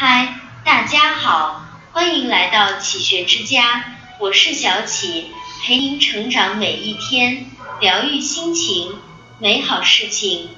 [0.00, 7.46] 嗨，大家好，欢迎来到启学之家，我是小启，陪您成长每一天，
[7.80, 8.94] 疗愈心情，
[9.40, 10.50] 美好事情。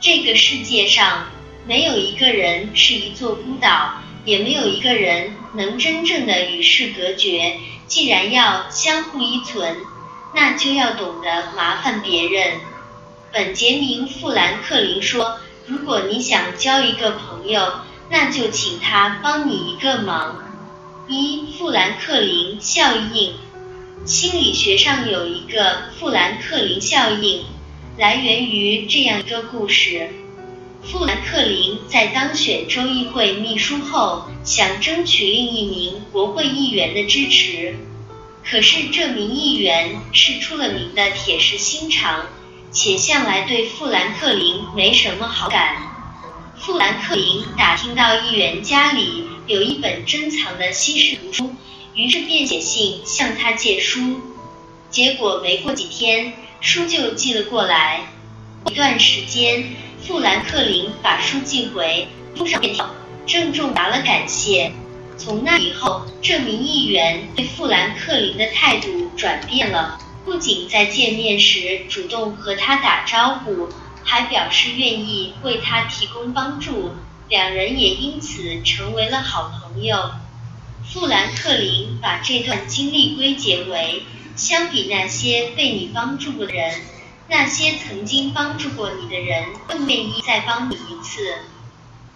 [0.00, 1.26] 这个世界上
[1.66, 7.58] 没有一个人是一座孤岛，也没有一个人能真正的与世隔绝。
[7.86, 9.76] 既然要相互依存，
[10.34, 12.54] 那就要懂得麻烦别人。
[13.30, 15.38] 本杰明·富兰克林说
[15.68, 17.74] ：“如果你想交一个朋友，
[18.10, 20.36] 那就请他帮你一个忙。
[21.08, 23.34] 一富兰克林效应，
[24.04, 27.44] 心理学上有一个富兰克林效应，
[27.96, 30.10] 来源于这样一个故事：
[30.82, 37.76] 富兰克林在当选州议会秘书后，想争取另一名国会议员的支持，
[38.44, 42.26] 可是这名议员是出了名的铁石心肠，
[42.70, 45.89] 且向来对富兰克林没什么好感。
[46.60, 51.54] 富兰克林打听到议员家里有一本珍藏的稀世图书，
[51.94, 54.20] 于是便写信向他借书。
[54.90, 58.02] 结果没过几天，书就寄了过来。
[58.66, 62.90] 一段时间，富兰克林把书寄回，封上便条，
[63.26, 64.70] 郑重答了感谢。
[65.16, 73.70] 从那以后，这名议员对富兰克林的态度转变了，不仅在见面时主动和他打招呼。
[74.04, 76.94] 还表示愿意为他提供帮助，
[77.28, 80.12] 两人也因此成为了好朋友。
[80.92, 84.02] 富兰克林把这段经历归结为：
[84.34, 86.80] 相比那些被你帮助过的人，
[87.28, 91.34] 那些曾经帮助过你的人更愿意再帮你一次。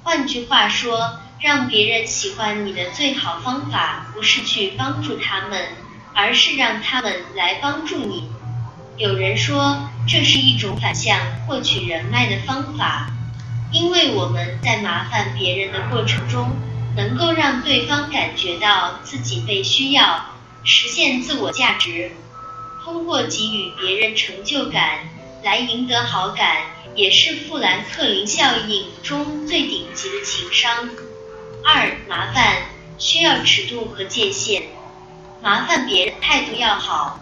[0.02, 5.69] 换句话说，让别人喜欢你的最好方法，不是去帮助他们，
[6.14, 8.28] 而是让他们来帮助你。
[8.96, 9.88] 有人说。
[10.06, 13.10] 这是一种反向获取人脉的方法，
[13.72, 16.50] 因为我们在麻烦别人的过程中，
[16.94, 20.26] 能够让对方感觉到自己被需要，
[20.62, 22.12] 实现自我价值。
[22.84, 24.98] 通过给予别人成就感
[25.42, 26.59] 来赢得好感，
[26.94, 30.91] 也是富兰克林效应中最顶级的情商。
[31.65, 32.59] 二，麻烦
[32.98, 34.65] 需要尺度和界限，
[35.42, 37.19] 麻烦别人态度要好，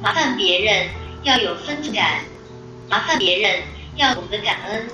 [0.00, 0.88] 麻烦别人。
[1.24, 2.24] 要有分寸感，
[2.88, 3.62] 麻烦别人
[3.96, 4.88] 要懂得感恩，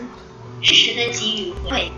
[0.60, 1.90] 适时的给予回馈。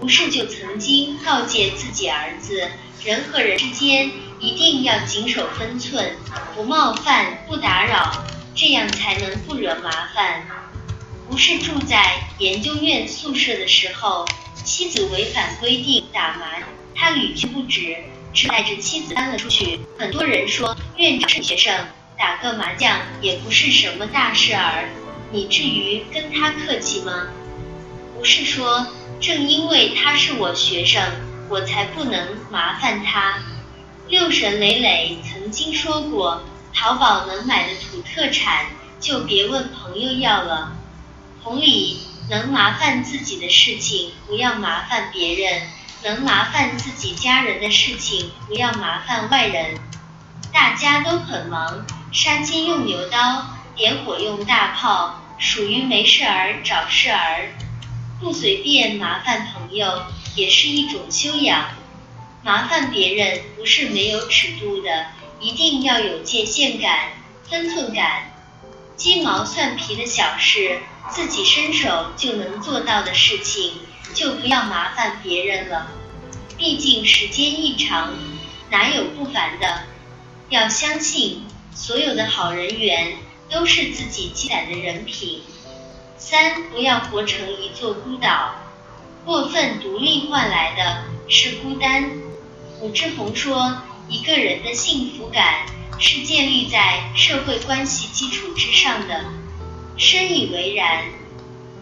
[0.00, 2.68] 不是就曾经告诫自己儿子，
[3.04, 6.16] 人和人之间一定要谨守分寸，
[6.56, 10.44] 不冒犯，不打扰，这样才能不惹麻烦。
[11.30, 14.26] 不是住在研究院宿舍的时候，
[14.64, 17.96] 妻子违反规定打麻，他屡劝不止，
[18.34, 19.78] 只带着妻子搬了出去。
[19.96, 21.72] 很多人说院长是学生。
[22.22, 24.88] 打个麻将也不是什么大事儿，
[25.32, 27.26] 你至于跟他客气吗？
[28.16, 28.86] 不是说
[29.20, 31.02] 正因为他是我学生，
[31.48, 33.40] 我才不能麻烦他。
[34.06, 38.66] 六神磊磊曾经说过，淘宝能买的土特产
[39.00, 40.76] 就别问朋友要了。
[41.42, 45.62] 同理，能麻烦自己的事情不要麻烦别人，
[46.04, 49.74] 能麻烦自己家人的事情不要麻烦外人。
[50.52, 51.84] 大家都很忙。
[52.12, 57.54] 杀鸡用牛刀，点火用大炮，属于没事儿找事儿，
[58.20, 60.02] 不随便麻烦朋友
[60.34, 61.70] 也是一种修养。
[62.42, 65.06] 麻烦别人不是没有尺度的，
[65.40, 67.12] 一定要有界限感、
[67.48, 68.30] 分寸感。
[68.94, 73.72] 鸡毛蒜皮的小事，自己伸手就能做到的事情，
[74.12, 75.88] 就不要麻烦别人了。
[76.58, 78.12] 毕竟时间一长，
[78.70, 79.84] 哪有不烦的？
[80.50, 81.46] 要相信。
[81.74, 83.16] 所有的好人缘
[83.50, 85.42] 都是自己积攒的人品。
[86.18, 88.54] 三，不要活成一座孤岛，
[89.24, 92.10] 过分独立换来的是孤单。
[92.80, 95.66] 武志红说，一个人的幸福感
[95.98, 99.24] 是建立在社会关系基础之上的，
[99.96, 101.04] 深以为然。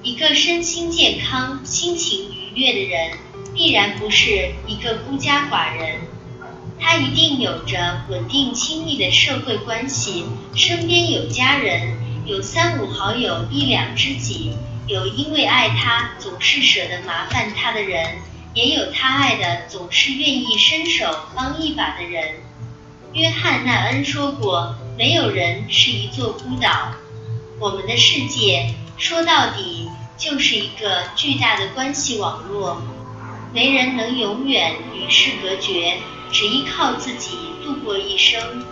[0.03, 3.19] 一个身心健康、心情愉悦的人，
[3.55, 6.01] 必然不是一个孤家寡人。
[6.81, 10.25] 他一定有着稳定亲密的社会关系，
[10.55, 11.95] 身边有家人，
[12.25, 14.55] 有三五好友、一两知己，
[14.87, 18.17] 有因为爱他总是舍得麻烦他的人，
[18.55, 22.37] 也有他爱的总是愿意伸手帮一把的人。
[23.13, 26.93] 约翰奈恩说过：“没有人是一座孤岛，
[27.59, 32.81] 我们的世界说到底就是一个巨大的关系网络，
[33.53, 35.99] 没人能永远与世隔绝。”
[36.33, 38.65] 只依靠自己度过一生，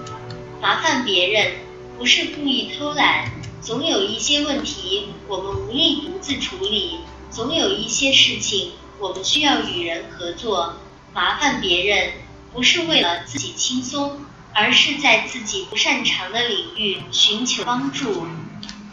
[0.60, 1.52] 麻烦别人
[1.98, 7.00] 不是故意偷懒，总有一些问题我们无力独自处理，
[7.30, 10.76] 总有一些事情我们需要与人合作，
[11.12, 12.12] 麻烦别人，
[12.54, 14.20] 不是为了自己轻松，
[14.54, 18.26] 而是在自己不擅长的领域寻求帮助。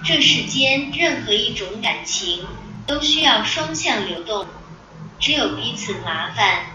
[0.04, 2.46] 这世间任何一种感情
[2.86, 4.46] 都需要双向流动，
[5.20, 6.75] 只有彼此麻烦，